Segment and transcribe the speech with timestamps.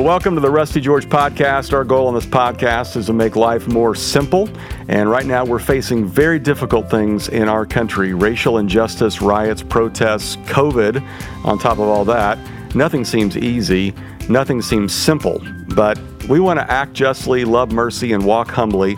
[0.00, 1.74] Well, welcome to the Rusty George podcast.
[1.74, 4.48] Our goal on this podcast is to make life more simple.
[4.88, 10.36] And right now, we're facing very difficult things in our country racial injustice, riots, protests,
[10.46, 11.06] COVID.
[11.44, 12.38] On top of all that,
[12.74, 13.92] nothing seems easy,
[14.26, 15.38] nothing seems simple.
[15.74, 18.96] But we want to act justly, love mercy, and walk humbly.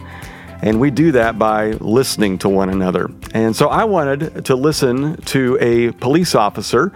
[0.63, 3.11] And we do that by listening to one another.
[3.35, 6.93] And so I wanted to listen to a police officer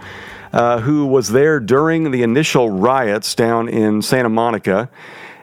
[0.57, 4.89] uh, who was there during the initial riots down in Santa Monica.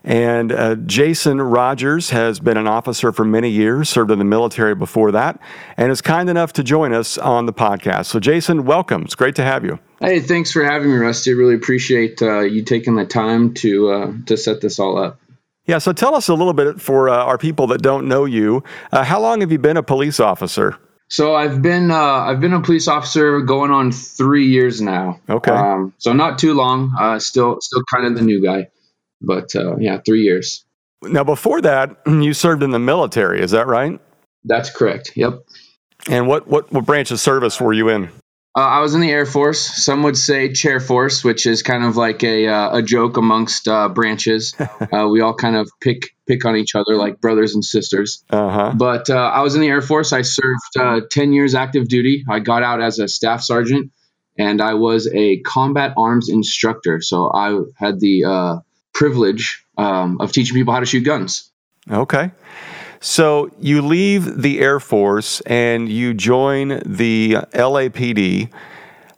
[0.02, 4.74] And uh, Jason Rogers has been an officer for many years, served in the military
[4.74, 5.40] before that,
[5.78, 8.06] and is kind enough to join us on the podcast.
[8.06, 9.02] So, Jason, welcome.
[9.02, 9.78] It's great to have you.
[10.00, 11.32] Hey, thanks for having me, Rusty.
[11.32, 15.20] Really appreciate uh, you taking the time to uh, to set this all up.
[15.64, 18.62] Yeah, so tell us a little bit for uh, our people that don't know you.
[18.92, 20.76] Uh, how long have you been a police officer?
[21.08, 25.20] So I've been uh, I've been a police officer going on three years now.
[25.28, 25.52] Okay.
[25.52, 26.92] Um, so not too long.
[26.98, 28.68] Uh, still still kind of the new guy,
[29.20, 30.64] but uh, yeah, three years.
[31.02, 33.42] Now before that, you served in the military.
[33.42, 34.00] Is that right?
[34.44, 35.12] That's correct.
[35.14, 35.44] Yep.
[36.08, 38.10] And what what what branch of service were you in?
[38.56, 39.84] Uh, I was in the Air Force.
[39.84, 43.68] Some would say Chair Force, which is kind of like a uh, a joke amongst
[43.68, 44.54] uh, branches.
[44.92, 48.22] Uh, we all kind of pick pick on each other like brothers and sisters.
[48.30, 48.72] Uh-huh.
[48.76, 50.12] But uh, I was in the Air Force.
[50.12, 52.24] I served uh, ten years active duty.
[52.28, 53.92] I got out as a staff sergeant,
[54.38, 57.00] and I was a combat arms instructor.
[57.00, 61.50] So I had the privilege um, of teaching people how to shoot guns.
[61.90, 62.30] Okay.
[63.04, 68.48] So you leave the Air Force and you join the LAPD.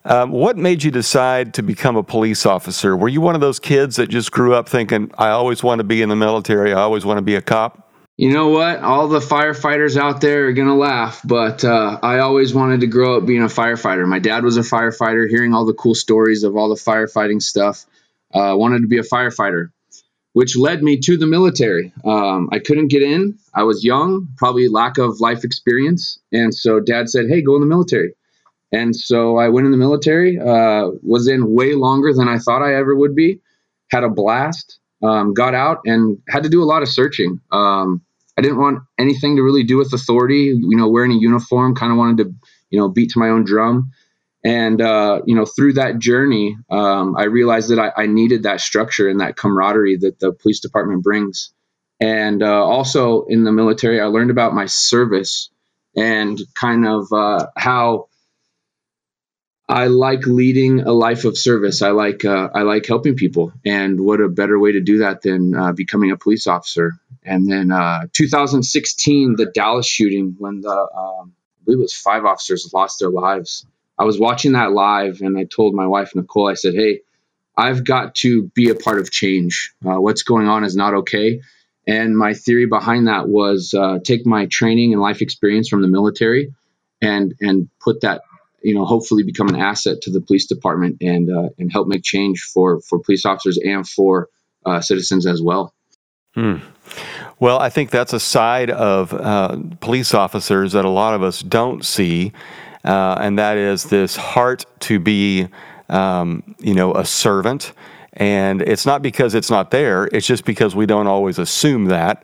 [0.04, 2.96] Um, what made you decide to become a police officer?
[2.96, 5.84] Were you one of those kids that just grew up thinking, I always want to
[5.84, 7.88] be in the military, I always want to be a cop?
[8.16, 8.80] You know what?
[8.80, 12.88] All the firefighters out there are going to laugh, but uh, I always wanted to
[12.88, 14.04] grow up being a firefighter.
[14.04, 17.86] My dad was a firefighter, hearing all the cool stories of all the firefighting stuff.
[18.34, 19.70] Uh, wanted to be a firefighter
[20.36, 21.94] which led me to the military.
[22.04, 23.38] Um, I couldn't get in.
[23.54, 26.18] I was young, probably lack of life experience.
[26.30, 28.12] And so dad said, Hey, go in the military.
[28.70, 32.60] And so I went in the military, uh, was in way longer than I thought
[32.60, 33.40] I ever would be,
[33.90, 37.40] had a blast, um, got out and had to do a lot of searching.
[37.50, 38.02] Um,
[38.36, 41.92] I didn't want anything to really do with authority, you know, wearing a uniform, kind
[41.92, 42.34] of wanted to,
[42.68, 43.90] you know, beat to my own drum.
[44.44, 48.60] And uh, you know, through that journey, um, I realized that I, I, needed that
[48.60, 51.52] structure and that camaraderie that the police department brings.
[52.00, 55.50] And uh, also in the military, I learned about my service
[55.96, 58.08] and kind of uh, how
[59.68, 61.82] I like leading a life of service.
[61.82, 65.22] I like uh, I like helping people, and what a better way to do that
[65.22, 66.92] than uh, becoming a police officer.
[67.24, 72.24] And then uh, 2016, the Dallas shooting, when the um, I believe it was five
[72.24, 73.66] officers lost their lives
[73.98, 77.00] I was watching that live and I told my wife, Nicole, I said, Hey,
[77.56, 79.72] I've got to be a part of change.
[79.84, 81.40] Uh, what's going on is not okay.
[81.86, 85.88] And my theory behind that was uh, take my training and life experience from the
[85.88, 86.52] military
[87.00, 88.22] and and put that,
[88.60, 92.02] you know, hopefully become an asset to the police department and uh, and help make
[92.02, 94.28] change for for police officers and for
[94.66, 95.72] uh, citizens as well.
[96.34, 96.56] Hmm.
[97.38, 101.40] Well, I think that's a side of uh, police officers that a lot of us
[101.40, 102.32] don't see
[102.86, 105.48] uh, and that is this heart to be,
[105.88, 107.72] um, you know, a servant.
[108.14, 112.22] And it's not because it's not there, it's just because we don't always assume that.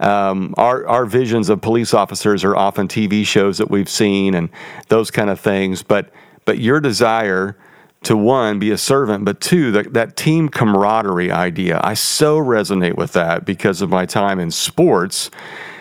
[0.00, 4.48] Um, our, our visions of police officers are often TV shows that we've seen and
[4.88, 5.82] those kind of things.
[5.82, 6.10] But,
[6.46, 7.58] but your desire
[8.04, 12.96] to one, be a servant, but two, that, that team camaraderie idea, I so resonate
[12.96, 15.30] with that because of my time in sports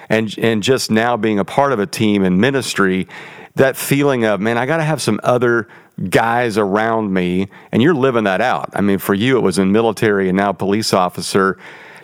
[0.10, 3.08] and, and just now being a part of a team in ministry
[3.56, 5.68] that feeling of, man, I got to have some other
[6.10, 8.70] guys around me, and you're living that out.
[8.74, 11.58] I mean, for you, it was in military and now police officer.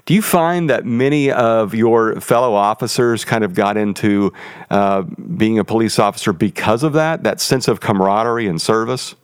[0.06, 4.34] Do you find that many of your fellow officers kind of got into
[4.70, 9.16] uh, being a police officer because of that, that sense of camaraderie and service?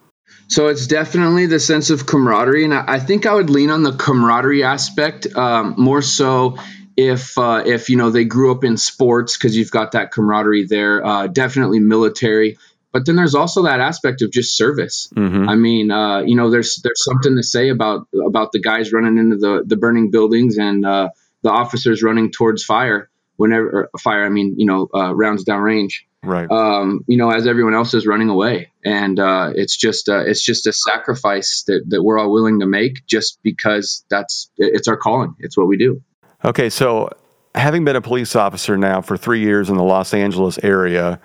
[0.47, 3.93] So it's definitely the sense of camaraderie, and I, think I would lean on the
[3.93, 6.57] camaraderie aspect um, more so
[6.97, 10.65] if uh, if you know they grew up in sports because you've got that camaraderie
[10.65, 11.05] there.
[11.05, 12.57] Uh, definitely military,
[12.91, 15.09] but then there's also that aspect of just service.
[15.15, 15.49] Mm-hmm.
[15.49, 19.17] I mean, uh, you know, there's there's something to say about about the guys running
[19.17, 21.09] into the the burning buildings and uh,
[21.41, 24.25] the officers running towards fire whenever fire.
[24.25, 26.07] I mean, you know, uh, rounds down range.
[26.23, 26.49] Right.
[26.49, 30.65] Um, you know, as everyone else is running away, and uh, it's just it's just
[30.65, 35.35] a sacrifice that that we're all willing to make just because that's it's our calling.
[35.39, 36.01] It's what we do.
[36.43, 37.09] Okay, so
[37.55, 41.19] having been a police officer now for three years in the Los Angeles area,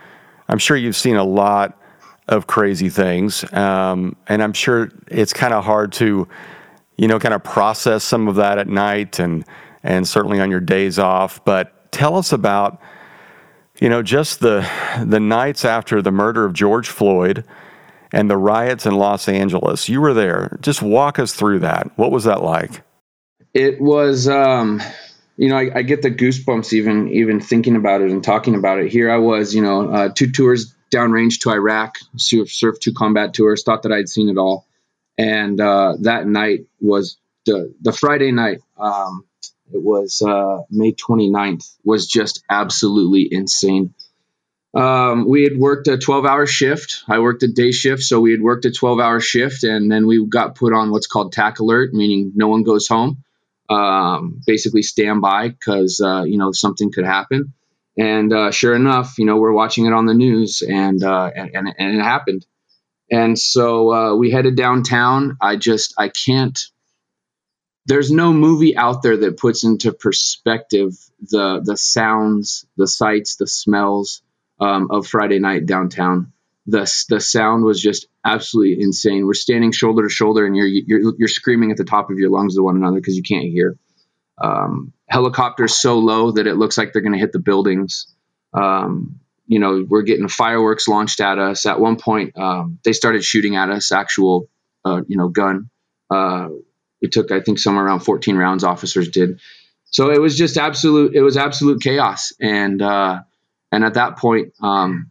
[0.49, 1.79] I'm sure you've seen a lot
[2.29, 6.29] of crazy things, um, and I'm sure it's kind of hard to,
[6.97, 9.45] you know, kind of process some of that at night and
[9.83, 11.45] and certainly on your days off.
[11.45, 12.81] But tell us about,
[13.81, 14.69] you know, just the
[15.05, 17.45] the nights after the murder of George Floyd
[18.13, 19.89] and the riots in Los Angeles.
[19.89, 20.59] You were there.
[20.61, 21.91] Just walk us through that.
[21.97, 22.83] What was that like?
[23.53, 24.81] It was, um,
[25.37, 28.79] you know, I, I, get the goosebumps even even thinking about it and talking about
[28.79, 28.93] it.
[28.93, 33.63] Here I was, you know, uh, two tours downrange to Iraq, served two combat tours,
[33.65, 34.67] thought that I'd seen it all,
[35.19, 38.61] and uh, that night was the the Friday night.
[38.79, 39.25] Um,
[39.73, 41.77] it was uh, May 29th.
[41.85, 43.95] Was just absolutely insane.
[44.73, 47.03] Um, we had worked a 12 hour shift.
[47.09, 50.07] I worked a day shift, so we had worked a 12 hour shift, and then
[50.07, 53.25] we got put on what's called tac alert, meaning no one goes home.
[53.71, 57.55] Um, basically, stand by because uh, you know something could happen.
[57.97, 61.51] And uh, sure enough, you know we're watching it on the news, and uh, and,
[61.79, 62.47] and it happened.
[63.11, 65.37] And so uh, we headed downtown.
[65.41, 66.59] I just I can't.
[67.87, 73.47] There's no movie out there that puts into perspective the the sounds, the sights, the
[73.47, 74.23] smells
[74.61, 76.33] um, of Friday night downtown.
[76.67, 79.27] The the sound was just absolutely insane.
[79.27, 82.31] We're standing shoulder to shoulder, and you're you're you're screaming at the top of your
[82.31, 83.77] lungs to one another because you can't hear.
[84.41, 88.15] Um, helicopters so low that it looks like they're going to hit the buildings.
[88.55, 91.67] Um, you know, we're getting fireworks launched at us.
[91.67, 94.49] At one point, um, they started shooting at us, actual,
[94.85, 95.71] uh, you know, gun.
[96.09, 96.49] Uh,
[97.03, 98.65] we took, I think, somewhere around 14 rounds.
[98.65, 99.41] Officers did.
[99.87, 101.15] So it was just absolute.
[101.15, 103.23] It was absolute chaos, and uh,
[103.73, 105.11] and at that point, um,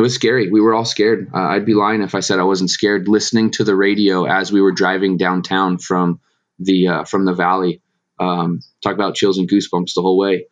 [0.00, 0.48] it was scary.
[0.48, 1.30] We were all scared.
[1.34, 3.06] Uh, I'd be lying if I said I wasn't scared.
[3.06, 6.20] Listening to the radio as we were driving downtown from
[6.58, 7.82] the uh, from the valley,
[8.18, 10.46] um, talk about chills and goosebumps the whole way.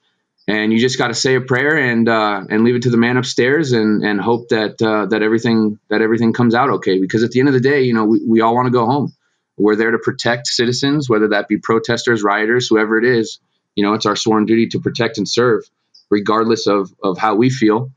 [0.47, 2.99] And you just got to say a prayer and uh, and leave it to the
[2.99, 7.01] man upstairs and and hope that uh, that everything that everything comes out okay.
[7.01, 8.85] Because at the end of the day, you know, we, we all want to go
[8.85, 9.15] home.
[9.57, 13.41] We're there to protect citizens, whether that be protesters, rioters, whoever it is.
[13.77, 15.63] You know, it's our sworn duty to protect and serve
[16.11, 17.93] regardless of of how we feel.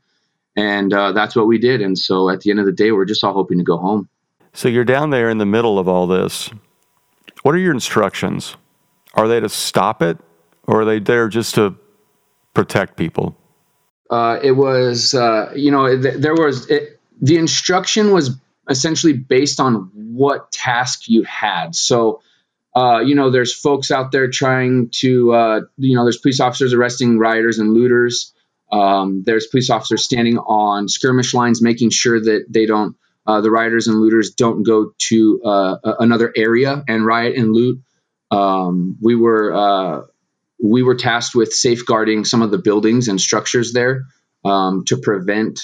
[0.56, 1.80] And uh, that's what we did.
[1.80, 4.08] And so at the end of the day, we're just all hoping to go home.
[4.52, 6.50] So you're down there in the middle of all this.
[7.42, 8.56] What are your instructions?
[9.14, 10.18] Are they to stop it,
[10.66, 11.74] or are they there just to
[12.54, 13.36] protect people?
[14.10, 18.38] Uh, it was, uh, you know, th- there was it, the instruction was
[18.68, 21.74] essentially based on what task you had.
[21.74, 22.20] So
[22.74, 26.72] uh, you know, there's folks out there trying to, uh, you know, there's police officers
[26.72, 28.32] arresting rioters and looters.
[28.72, 32.96] Um, there's police officers standing on skirmish lines, making sure that they don't,
[33.26, 37.82] uh, the rioters and looters don't go to uh, another area and riot and loot.
[38.30, 40.02] Um, we were uh,
[40.62, 44.04] we were tasked with safeguarding some of the buildings and structures there
[44.44, 45.60] um, to prevent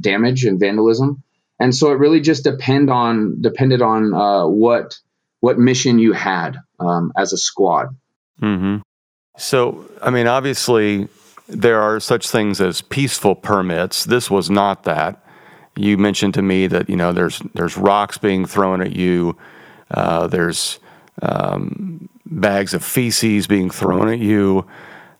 [0.00, 1.22] damage and vandalism.
[1.58, 4.12] And so it really just depend on depended on
[4.50, 4.98] what
[5.40, 7.88] what mission you had um, as a squad.
[8.40, 8.78] Mm-hmm.
[9.36, 11.08] So, I mean, obviously,
[11.50, 14.04] there are such things as peaceful permits.
[14.04, 15.22] This was not that.
[15.76, 19.36] You mentioned to me that you know there's there's rocks being thrown at you.
[19.90, 20.78] Uh, there's
[21.22, 24.66] um, bags of feces being thrown at you.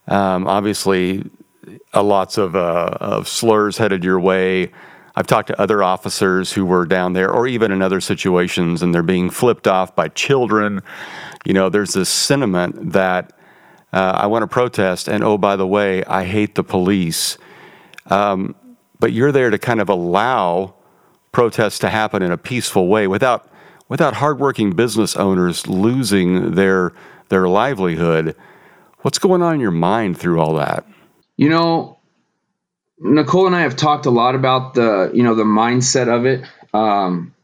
[0.09, 1.25] Um, obviously,
[1.95, 4.73] uh, lots of uh, of slurs headed your way.
[5.17, 8.95] I've talked to other officers who were down there, or even in other situations, and
[8.95, 10.83] they're being flipped off by children.
[11.45, 13.33] You know, there's this sentiment that
[13.93, 17.39] uh, I want to protest, and oh, by the way, I hate the police.
[18.07, 18.55] Um,
[18.99, 20.75] but you're there to kind of allow
[21.33, 23.49] protests to happen in a peaceful way without
[23.89, 26.93] without hardworking business owners losing their
[27.29, 28.37] their livelihood.
[29.01, 30.87] What's going on in your mind through all that?
[31.37, 31.99] You know,
[32.99, 36.45] Nicole and I have talked a lot about the you know the mindset of it.
[36.73, 37.35] Um,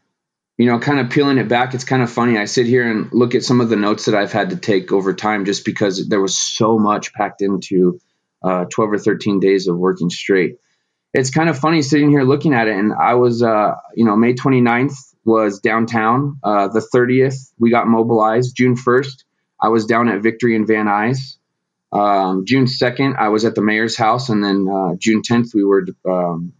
[0.57, 2.37] you know, kind of peeling it back, it's kind of funny.
[2.37, 4.91] I sit here and look at some of the notes that I've had to take
[4.91, 7.99] over time, just because there was so much packed into
[8.43, 10.57] uh, 12 or 13 days of working straight.
[11.13, 14.15] It's kind of funny sitting here looking at it, and I was, uh, you know,
[14.15, 16.39] May 29th was downtown.
[16.43, 18.55] Uh, the 30th we got mobilized.
[18.55, 19.23] June 1st,
[19.61, 21.37] I was down at Victory in Van Nuys.
[21.91, 25.63] Um, June 2nd, I was at the mayor's house, and then uh, June 10th, we
[25.63, 26.53] were um,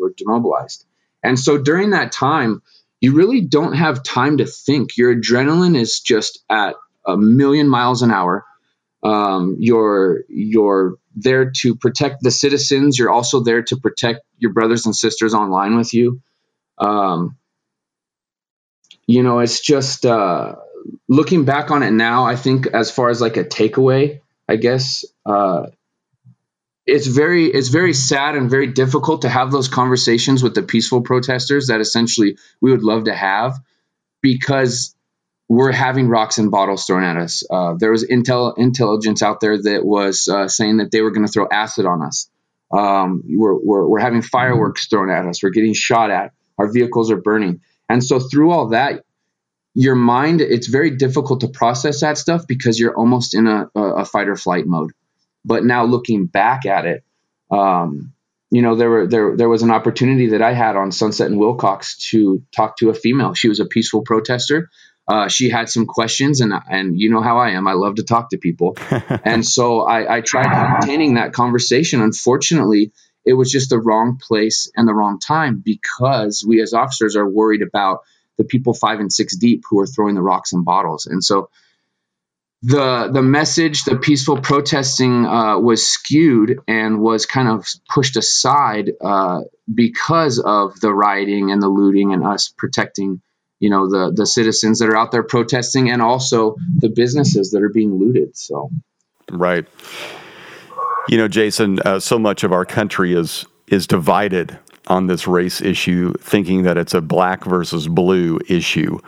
[0.00, 0.86] or demobilized.
[1.22, 2.62] And so during that time,
[3.00, 4.96] you really don't have time to think.
[4.96, 6.74] Your adrenaline is just at
[7.06, 8.44] a million miles an hour.
[9.02, 12.98] Um, you're you're there to protect the citizens.
[12.98, 16.20] You're also there to protect your brothers and sisters online with you.
[16.78, 17.36] Um,
[19.06, 20.56] you know, it's just uh,
[21.08, 22.26] looking back on it now.
[22.26, 25.66] I think as far as like a takeaway, I guess uh,
[26.90, 31.02] it's very it's very sad and very difficult to have those conversations with the peaceful
[31.02, 33.58] protesters that essentially we would love to have
[34.20, 34.94] because
[35.48, 37.42] we're having rocks and bottles thrown at us.
[37.50, 41.26] Uh, there was intel intelligence out there that was uh, saying that they were going
[41.26, 42.30] to throw acid on us.
[42.72, 45.42] Um, we're, we're, we're having fireworks thrown at us.
[45.42, 46.32] We're getting shot at.
[46.56, 47.62] Our vehicles are burning.
[47.88, 49.02] And so through all that,
[49.74, 54.04] your mind, it's very difficult to process that stuff because you're almost in a, a
[54.04, 54.92] fight or flight mode.
[55.44, 57.04] But now looking back at it,
[57.50, 58.12] um,
[58.50, 61.38] you know, there were there there was an opportunity that I had on Sunset and
[61.38, 63.34] Wilcox to talk to a female.
[63.34, 64.68] She was a peaceful protester.
[65.06, 67.68] Uh, she had some questions, and and you know how I am.
[67.68, 68.76] I love to talk to people,
[69.24, 72.00] and so I, I tried maintaining that conversation.
[72.00, 72.92] Unfortunately,
[73.24, 77.28] it was just the wrong place and the wrong time because we as officers are
[77.28, 78.00] worried about
[78.36, 81.50] the people five and six deep who are throwing the rocks and bottles, and so
[82.62, 88.90] the the message, the peaceful protesting uh, was skewed and was kind of pushed aside
[89.00, 89.40] uh,
[89.72, 93.22] because of the rioting and the looting and us protecting,
[93.60, 97.62] you know, the the citizens that are out there protesting and also the businesses that
[97.62, 98.36] are being looted.
[98.36, 98.70] So,
[99.30, 99.66] right.
[101.08, 105.62] You know, Jason, uh, so much of our country is is divided on this race
[105.62, 108.98] issue, thinking that it's a black versus blue issue.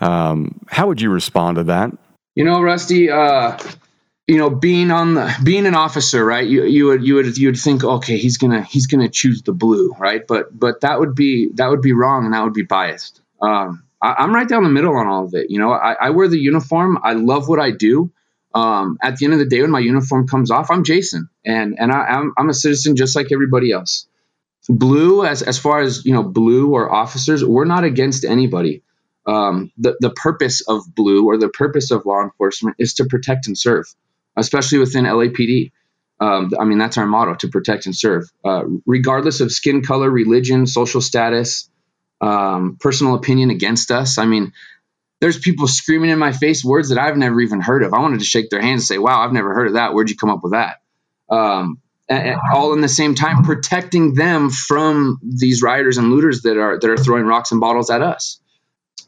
[0.00, 1.92] Um, how would you respond to that?
[2.34, 3.58] You know, Rusty, uh,
[4.26, 6.46] you know, being on the being an officer, right?
[6.46, 9.52] You you would you would you would think, okay, he's gonna he's gonna choose the
[9.52, 10.24] blue, right?
[10.26, 13.20] But but that would be that would be wrong and that would be biased.
[13.42, 15.50] Um, I, am right down the middle on all of it.
[15.50, 16.98] You know, I, I wear the uniform.
[17.02, 18.12] I love what I do.
[18.54, 21.76] Um, at the end of the day, when my uniform comes off, I'm Jason, and
[21.78, 24.06] and I, I'm I'm a citizen just like everybody else.
[24.68, 28.82] Blue, as as far as you know, blue or officers, we're not against anybody
[29.26, 33.46] um, the, the purpose of blue or the purpose of law enforcement is to protect
[33.46, 33.86] and serve,
[34.36, 35.72] especially within LAPD.
[36.20, 40.10] Um, I mean, that's our motto to protect and serve, uh, regardless of skin color,
[40.10, 41.70] religion, social status,
[42.20, 44.18] um, personal opinion against us.
[44.18, 44.52] I mean,
[45.20, 47.94] there's people screaming in my face words that I've never even heard of.
[47.94, 49.94] I wanted to shake their hands and say, wow, I've never heard of that.
[49.94, 50.78] Where'd you come up with that?
[51.30, 51.80] Um,
[52.52, 56.90] all in the same time protecting them from these rioters and looters that are that
[56.90, 58.40] are throwing rocks and bottles at us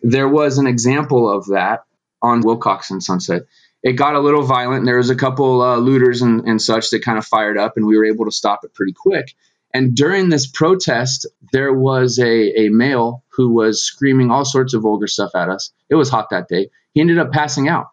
[0.03, 1.85] there was an example of that
[2.21, 3.43] on Wilcox and Sunset.
[3.83, 4.85] It got a little violent.
[4.85, 7.87] There was a couple uh, looters and, and such that kind of fired up, and
[7.87, 9.35] we were able to stop it pretty quick.
[9.75, 14.83] And during this protest, there was a, a male who was screaming all sorts of
[14.83, 15.73] vulgar stuff at us.
[15.89, 16.71] It was hot that day.
[16.93, 17.87] He ended up passing out.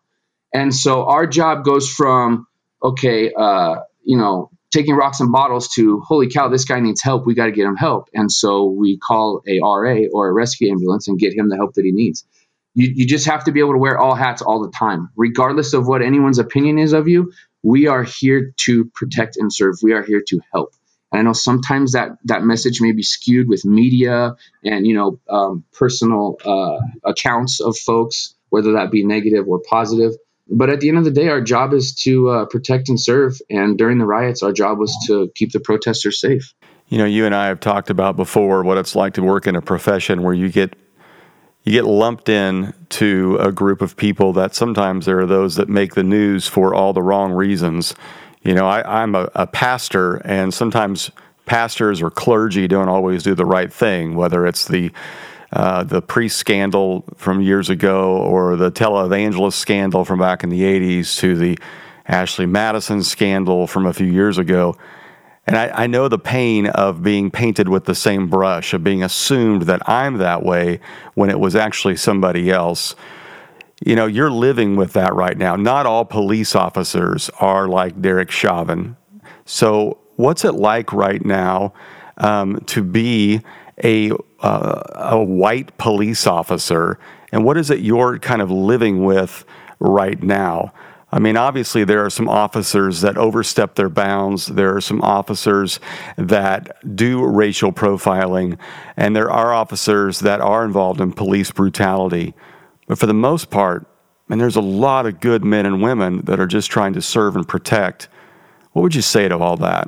[0.54, 2.48] And so our job goes from,
[2.84, 7.26] okay, uh, you know, taking rocks and bottles to holy cow this guy needs help.
[7.26, 8.10] We got to get him help.
[8.14, 11.74] And so we call a ra or a rescue ambulance and get him the help
[11.76, 12.26] that he needs.
[12.76, 15.10] You, you just have to be able to wear all hats all the time.
[15.18, 17.32] Regardless of what anyone's opinion is of you
[17.64, 19.76] we are here to protect and serve.
[19.82, 20.74] We are here to help.
[21.12, 25.20] And i know sometimes that that message may be skewed with media and you know
[25.28, 30.14] um, personal uh, accounts of folks whether that be negative or positive
[30.50, 33.40] but at the end of the day, our job is to uh, protect and serve.
[33.50, 36.54] And during the riots, our job was to keep the protesters safe.
[36.88, 39.56] You know, you and I have talked about before what it's like to work in
[39.56, 40.76] a profession where you get
[41.64, 45.70] you get lumped in to a group of people that sometimes there are those that
[45.70, 47.94] make the news for all the wrong reasons.
[48.42, 51.12] You know, I, am a, a pastor, and sometimes
[51.46, 54.92] pastors or clergy don't always do the right thing, whether it's the
[55.52, 60.62] uh, the priest scandal from years ago or the televangelist scandal from back in the
[60.62, 61.58] 80s to the
[62.08, 64.76] Ashley Madison scandal from a few years ago.
[65.48, 69.04] And I, I, know the pain of being painted with the same brush, of being
[69.04, 70.80] assumed that I'm that way
[71.16, 72.96] when it was actually somebody else.
[73.84, 75.56] You know, you're living with that right now.
[75.56, 78.96] Not all police officers are like Derek Chauvin.
[79.46, 81.74] So, what's it like right now
[82.18, 83.42] um, to be
[83.84, 87.00] a uh, a white police officer,
[87.32, 89.46] and what is it you're kind of living with
[89.80, 90.74] right now?
[91.12, 94.46] I mean, obviously, there are some officers that overstep their bounds.
[94.46, 95.80] There are some officers
[96.18, 98.60] that do racial profiling,
[98.96, 102.36] and there are officers that are involved in police brutality.
[102.88, 103.88] But for the most part,
[104.30, 107.36] and there's a lot of good men and women that are just trying to serve
[107.36, 108.08] and protect.
[108.74, 109.88] What would you say to all that?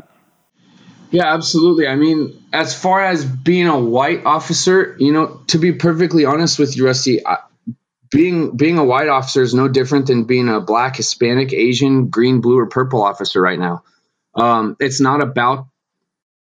[1.12, 1.88] Yeah, absolutely.
[1.88, 6.58] I mean, as far as being a white officer, you know, to be perfectly honest
[6.58, 7.38] with you, Rusty, I,
[8.10, 12.40] being being a white officer is no different than being a black, Hispanic, Asian, green,
[12.40, 13.84] blue, or purple officer right now.
[14.36, 15.68] Um, it's not about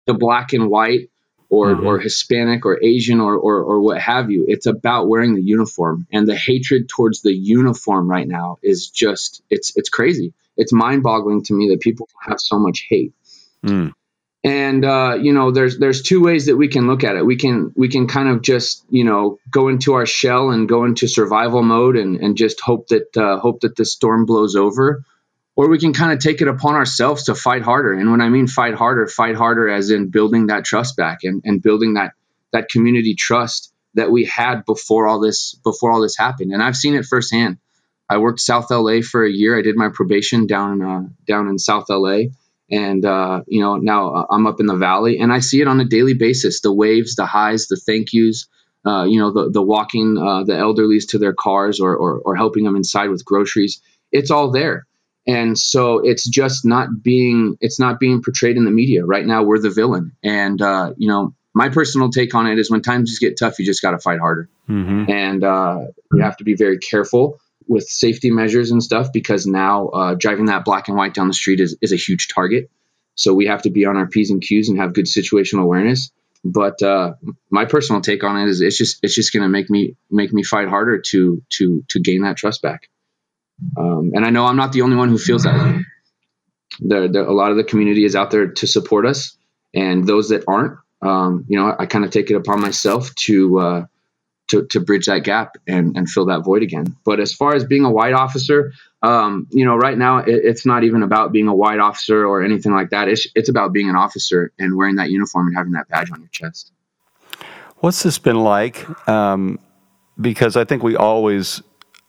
[0.06, 1.10] the black and white
[1.48, 1.86] or mm-hmm.
[1.86, 4.44] or Hispanic or Asian or, or or what have you.
[4.48, 9.42] It's about wearing the uniform, and the hatred towards the uniform right now is just
[9.48, 10.34] it's it's crazy.
[10.58, 13.14] It's mind boggling to me that people have so much hate.
[13.64, 13.94] Mm
[14.48, 17.26] and uh, you know there's there's two ways that we can look at it.
[17.26, 20.84] We can we can kind of just you know go into our shell and go
[20.84, 25.04] into survival mode and, and just hope that uh, hope that the storm blows over.
[25.54, 27.92] Or we can kind of take it upon ourselves to fight harder.
[27.92, 31.42] And when i mean fight harder fight harder as in building that trust back and,
[31.44, 32.12] and building that
[32.52, 36.52] that community trust that we had before all this before all this happened.
[36.52, 37.58] And i've seen it firsthand.
[38.08, 39.58] I worked south la for a year.
[39.58, 42.22] I did my probation down uh, down in south la
[42.70, 45.68] and uh, you know now uh, I'm up in the valley, and I see it
[45.68, 46.60] on a daily basis.
[46.60, 48.46] The waves, the highs, the thank yous.
[48.86, 52.36] Uh, you know, the the walking uh, the elderlies to their cars or, or or
[52.36, 53.80] helping them inside with groceries.
[54.12, 54.86] It's all there,
[55.26, 59.42] and so it's just not being it's not being portrayed in the media right now.
[59.42, 61.34] We're the villain, and uh, you know.
[61.54, 63.98] My personal take on it is when times just get tough, you just got to
[63.98, 65.10] fight harder, mm-hmm.
[65.10, 69.88] and uh, you have to be very careful with safety measures and stuff because now
[69.88, 72.70] uh, driving that black and white down the street is, is a huge target.
[73.14, 76.10] So we have to be on our P's and Q's and have good situational awareness.
[76.44, 77.14] But uh,
[77.50, 80.32] my personal take on it is it's just it's just going to make me make
[80.32, 82.88] me fight harder to to to gain that trust back.
[83.76, 85.84] Um, and I know I'm not the only one who feels that.
[86.80, 89.36] There, a lot of the community is out there to support us,
[89.74, 93.12] and those that aren't, um, you know, I, I kind of take it upon myself
[93.26, 93.86] to uh,
[94.48, 96.96] to, to bridge that gap and, and fill that void again.
[97.04, 100.66] But as far as being a white officer, um, you know, right now it, it's
[100.66, 103.08] not even about being a white officer or anything like that.
[103.08, 106.20] It's, it's about being an officer and wearing that uniform and having that badge on
[106.20, 106.72] your chest.
[107.78, 109.08] What's this been like?
[109.08, 109.58] Um,
[110.20, 111.62] because I think we always,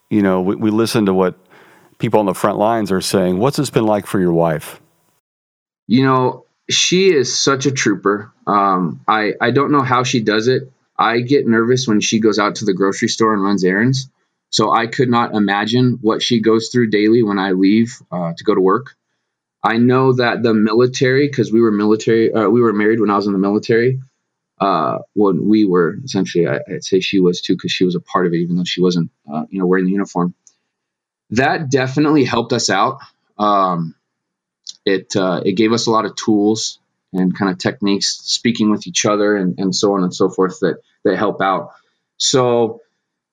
[0.10, 1.38] you know, we, we listen to what
[2.00, 3.38] people on the front lines are saying.
[3.38, 4.82] What's this been like for your wife?
[5.86, 8.32] You know, she is such a trooper.
[8.48, 10.72] Um, I, I don't know how she does it.
[11.00, 14.10] I get nervous when she goes out to the grocery store and runs errands.
[14.50, 18.44] So I could not imagine what she goes through daily when I leave uh, to
[18.44, 18.96] go to work.
[19.64, 23.16] I know that the military, because we were military, uh, we were married when I
[23.16, 24.02] was in the military.
[24.60, 28.02] Uh, when we were essentially, I, would say she was too, because she was a
[28.02, 30.34] part of it, even though she wasn't, uh, you know, wearing the uniform.
[31.30, 33.00] That definitely helped us out.
[33.38, 33.96] Um,
[34.86, 36.80] it uh, it gave us a lot of tools
[37.14, 40.60] and kind of techniques, speaking with each other, and, and so on and so forth
[40.60, 41.72] that that help out.
[42.18, 42.82] So,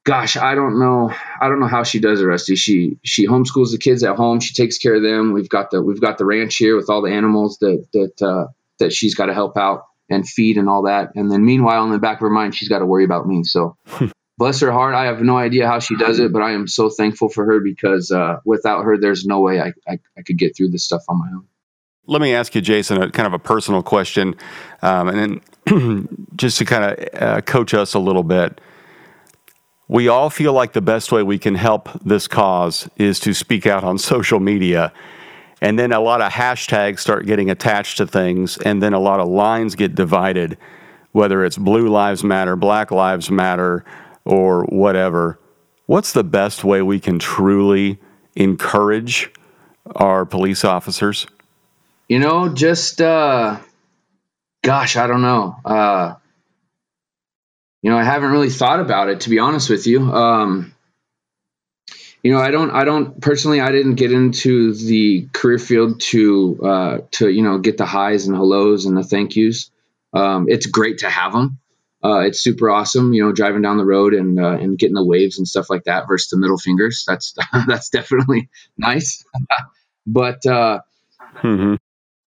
[0.04, 1.12] gosh, I don't know.
[1.40, 2.56] I don't know how she does it, Rusty.
[2.56, 4.40] She she homeschools the kids at home.
[4.40, 5.32] She takes care of them.
[5.32, 8.46] We've got the we've got the ranch here with all the animals that that uh,
[8.78, 11.12] that she's got to help out and feed and all that.
[11.16, 13.44] And then meanwhile, in the back of her mind, she's got to worry about me.
[13.44, 13.76] So.
[14.38, 14.94] bless her heart.
[14.94, 17.60] I have no idea how she does it, but I am so thankful for her
[17.60, 21.04] because uh, without her, there's no way I, I, I could get through this stuff
[21.08, 21.46] on my own.
[22.08, 24.36] Let me ask you, Jason, a kind of a personal question,
[24.82, 28.60] um, and then just to kind of uh, coach us a little bit.
[29.88, 33.66] We all feel like the best way we can help this cause is to speak
[33.66, 34.92] out on social media.
[35.60, 39.20] And then a lot of hashtags start getting attached to things, and then a lot
[39.20, 40.58] of lines get divided,
[41.12, 43.84] whether it's Blue Lives Matter, Black Lives Matter,
[44.24, 45.40] or whatever.
[45.86, 47.98] What's the best way we can truly
[48.34, 49.32] encourage
[49.94, 51.26] our police officers?
[52.08, 53.58] You know, just uh
[54.62, 55.56] gosh, I don't know.
[55.64, 56.14] Uh
[57.82, 60.00] you know, I haven't really thought about it to be honest with you.
[60.12, 60.72] Um
[62.22, 66.60] you know, I don't I don't personally I didn't get into the career field to
[66.62, 69.70] uh to, you know, get the highs and hellos and the thank yous.
[70.12, 71.58] Um it's great to have them.
[72.04, 75.04] Uh, it's super awesome, you know, driving down the road and uh, and getting the
[75.04, 77.02] waves and stuff like that versus the middle fingers.
[77.04, 77.34] That's
[77.66, 79.24] that's definitely nice.
[80.06, 80.80] but uh,
[81.38, 81.74] mm-hmm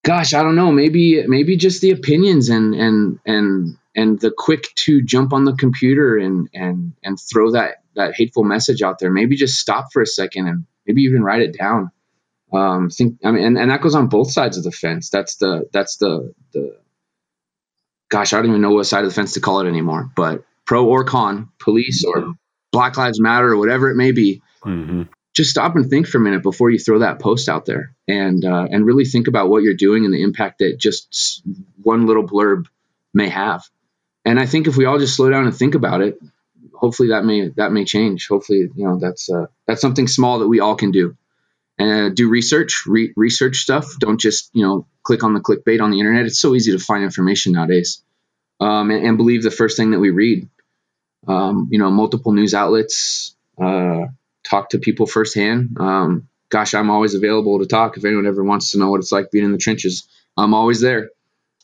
[0.04, 4.72] gosh, I don't know, maybe maybe just the opinions and and and and the quick
[4.76, 9.10] to jump on the computer and and and throw that that hateful message out there.
[9.10, 11.90] Maybe just stop for a second and maybe even write it down.
[12.52, 15.10] Um, think I mean, and, and that goes on both sides of the fence.
[15.10, 16.76] That's the that's the the
[18.10, 20.10] gosh, I don't even know what side of the fence to call it anymore.
[20.14, 22.34] But pro or con, police or
[22.70, 24.42] Black Lives Matter or whatever it may be.
[24.64, 25.02] Mm-hmm
[25.34, 28.44] just stop and think for a minute before you throw that post out there and
[28.44, 31.42] uh, and really think about what you're doing and the impact that just
[31.82, 32.66] one little blurb
[33.12, 33.62] may have.
[34.24, 36.18] And i think if we all just slow down and think about it
[36.84, 38.28] hopefully that may that may change.
[38.28, 41.16] Hopefully you know that's uh, that's something small that we all can do.
[41.78, 43.98] And uh, do research re- research stuff.
[43.98, 46.26] Don't just you know click on the clickbait on the internet.
[46.26, 48.02] It's so easy to find information nowadays.
[48.60, 50.48] Um, and, and, believe the first thing that we read.
[51.26, 54.04] Um, you know multiple news outlets uh,
[54.44, 55.76] talk to people firsthand.
[55.80, 59.10] Um, gosh, I'm always available to talk if anyone ever wants to know what it's
[59.10, 60.06] like being in the trenches.
[60.36, 61.10] I'm always there.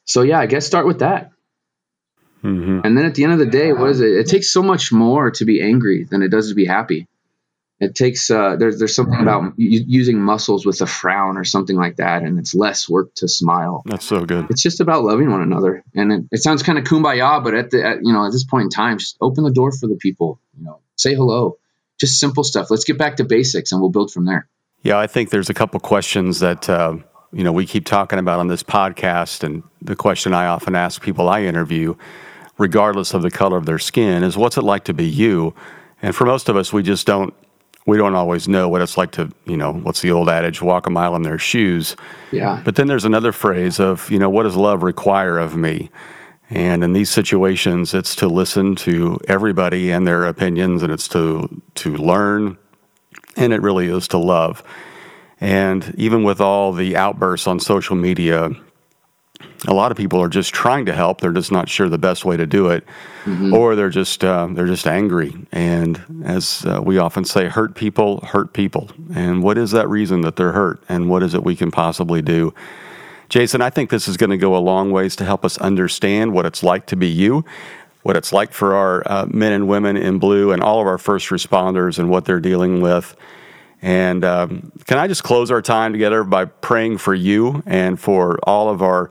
[0.04, 1.30] So yeah, I guess start with that.
[2.42, 2.80] Mm-hmm.
[2.84, 4.10] And then at the end of the day, what is it?
[4.12, 7.06] It takes so much more to be angry than it does to be happy.
[7.80, 11.96] it takes uh, there's there's something about using muscles with a frown or something like
[11.96, 13.82] that, and it's less work to smile.
[13.86, 14.46] That's so good.
[14.50, 17.70] It's just about loving one another, and it, it sounds kind of kumbaya, but at
[17.70, 19.96] the at, you know at this point in time, just open the door for the
[19.96, 20.38] people.
[20.58, 21.56] You know, say hello,
[22.00, 22.70] just simple stuff.
[22.70, 24.48] Let's get back to basics, and we'll build from there.
[24.82, 26.96] Yeah, I think there's a couple questions that uh,
[27.32, 31.02] you know we keep talking about on this podcast, and the question I often ask
[31.02, 31.94] people I interview,
[32.58, 35.54] regardless of the color of their skin, is what's it like to be you?
[36.02, 37.34] And for most of us, we just don't
[37.86, 40.86] we don't always know what it's like to, you know, what's the old adage, walk
[40.86, 41.96] a mile in their shoes.
[42.30, 42.62] Yeah.
[42.64, 45.90] But then there's another phrase of, you know, what does love require of me?
[46.50, 51.62] And in these situations, it's to listen to everybody and their opinions, and it's to
[51.76, 52.58] to learn,
[53.36, 54.62] and it really is to love.
[55.40, 58.50] And even with all the outbursts on social media,
[59.68, 61.20] a lot of people are just trying to help.
[61.20, 62.84] They're just not sure the best way to do it,
[63.24, 63.54] mm-hmm.
[63.54, 65.34] or they're just uh, they're just angry.
[65.52, 68.90] And as uh, we often say, hurt people hurt people.
[69.14, 70.82] And what is that reason that they're hurt?
[70.88, 72.52] And what is it we can possibly do?
[73.30, 76.34] Jason, I think this is going to go a long ways to help us understand
[76.34, 77.44] what it's like to be you,
[78.02, 80.98] what it's like for our uh, men and women in blue, and all of our
[80.98, 83.16] first responders and what they're dealing with.
[83.80, 88.38] And um, can I just close our time together by praying for you and for
[88.42, 89.10] all of our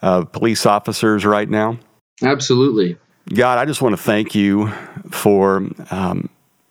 [0.00, 1.78] uh, police officers right now?
[2.22, 2.96] Absolutely.
[3.34, 4.72] God, I just want to thank you
[5.10, 6.28] for um,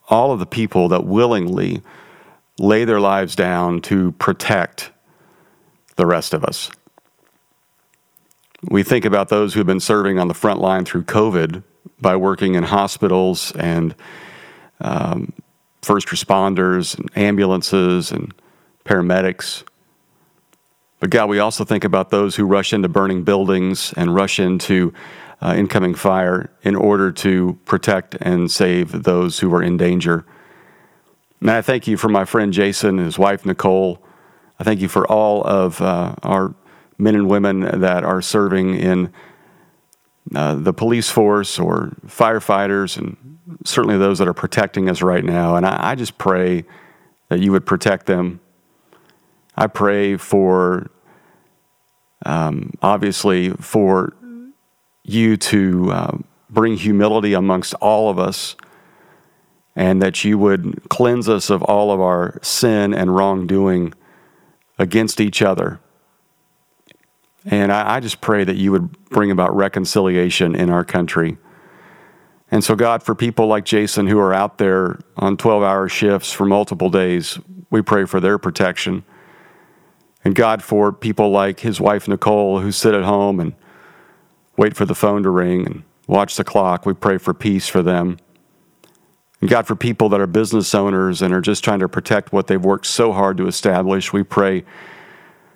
[0.09, 1.81] all of the people that willingly
[2.57, 4.91] lay their lives down to protect
[5.97, 6.71] the rest of us.
[8.63, 11.63] We think about those who've been serving on the front line through COVID
[11.99, 13.95] by working in hospitals and
[14.81, 15.33] um,
[15.81, 18.33] first responders and ambulances and
[18.85, 19.63] paramedics.
[20.99, 24.93] But God, we also think about those who rush into burning buildings and rush into
[25.41, 30.25] uh, incoming fire in order to protect and save those who are in danger.
[31.41, 34.01] And I thank you for my friend Jason and his wife Nicole.
[34.59, 36.55] I thank you for all of uh, our
[36.97, 39.11] men and women that are serving in
[40.33, 45.55] uh, the police force or firefighters, and certainly those that are protecting us right now.
[45.55, 46.65] And I, I just pray
[47.29, 48.39] that you would protect them.
[49.55, 50.89] I pray for
[52.25, 54.13] um, obviously, for
[55.03, 56.17] you to uh,
[56.49, 58.55] bring humility amongst all of us,
[59.75, 63.93] and that you would cleanse us of all of our sin and wrongdoing
[64.79, 65.79] against each other.
[67.45, 71.37] And I, I just pray that you would bring about reconciliation in our country.
[72.51, 76.31] And so, God, for people like Jason who are out there on 12 hour shifts
[76.31, 79.03] for multiple days, we pray for their protection.
[80.23, 83.53] And God, for people like his wife, Nicole, who sit at home and
[84.57, 87.83] wait for the phone to ring and watch the clock, we pray for peace for
[87.83, 88.17] them.
[89.41, 92.47] And God, for people that are business owners and are just trying to protect what
[92.47, 94.63] they've worked so hard to establish, we pray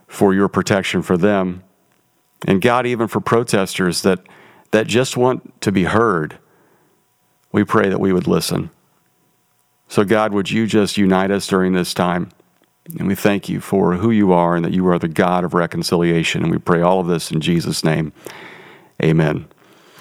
[0.08, 1.64] for your protection for them.
[2.48, 4.20] And God, even for protesters that,
[4.72, 6.38] that just want to be heard,
[7.52, 8.70] we pray that we would listen.
[9.88, 12.30] So, God, would you just unite us during this time?
[12.98, 15.54] And we thank you for who you are and that you are the God of
[15.54, 16.44] reconciliation.
[16.44, 18.14] And we pray all of this in Jesus' name.
[19.02, 19.48] Amen.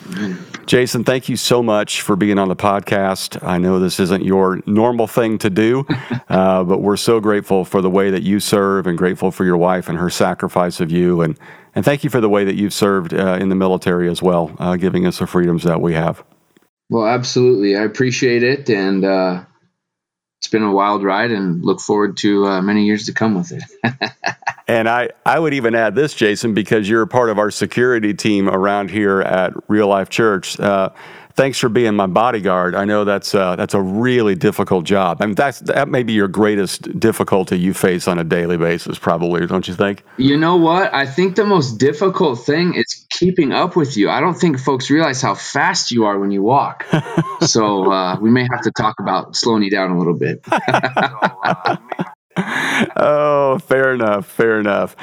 [0.07, 0.39] Amen.
[0.69, 3.43] Jason, thank you so much for being on the podcast.
[3.43, 5.87] I know this isn't your normal thing to do,
[6.29, 9.57] uh, but we're so grateful for the way that you serve and grateful for your
[9.57, 11.23] wife and her sacrifice of you.
[11.23, 11.39] And,
[11.75, 14.55] and thank you for the way that you've served uh, in the military as well,
[14.59, 16.23] uh, giving us the freedoms that we have.
[16.91, 17.75] Well, absolutely.
[17.75, 18.69] I appreciate it.
[18.69, 19.45] And, uh,
[20.39, 23.53] it's been a wild ride and look forward to uh, many years to come with
[23.53, 24.13] it.
[24.69, 28.15] and I, I would even add this, Jason, because you're a part of our security
[28.15, 30.59] team around here at Real Life Church.
[30.61, 30.91] Uh,
[31.39, 32.75] thanks for being my bodyguard.
[32.75, 35.19] I know that's uh, that's a really difficult job.
[35.21, 38.99] I mean, that's that may be your greatest difficulty you face on a daily basis,
[38.99, 40.05] probably, don't you think?
[40.19, 40.93] You know what?
[40.95, 44.09] I think the most difficult thing is keeping up with you.
[44.09, 46.87] I don't think folks realize how fast you are when you walk.
[47.41, 50.45] so uh, we may have to talk about slowing you down a little bit.
[52.97, 54.27] oh, fair enough.
[54.27, 54.97] Fair enough.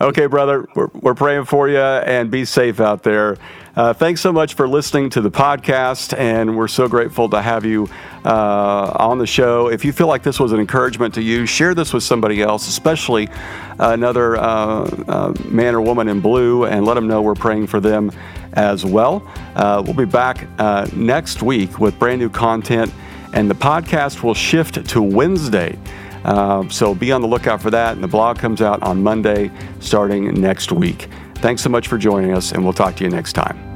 [0.00, 3.36] Okay, brother, we're, we're praying for you and be safe out there.
[3.74, 7.64] Uh, thanks so much for listening to the podcast, and we're so grateful to have
[7.64, 7.88] you
[8.24, 9.68] uh, on the show.
[9.68, 12.68] If you feel like this was an encouragement to you, share this with somebody else,
[12.68, 13.30] especially
[13.78, 17.80] another uh, uh man or woman in blue, and let them know we're praying for
[17.80, 18.12] them
[18.52, 19.26] as well.
[19.56, 22.92] Uh, we'll be back uh, next week with brand new content,
[23.32, 25.78] and the podcast will shift to Wednesday.
[26.24, 27.94] Uh, so be on the lookout for that.
[27.94, 31.08] And the blog comes out on Monday starting next week.
[31.36, 33.71] Thanks so much for joining us, and we'll talk to you next time.